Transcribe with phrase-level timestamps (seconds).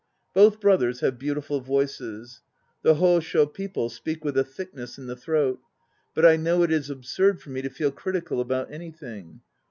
[0.33, 2.41] Both brothers have beautiful voices.
[2.81, 5.59] The Hosho people speak with a thickness in the throat.
[6.15, 9.41] But I know it is absurd for me to feel critical about anything.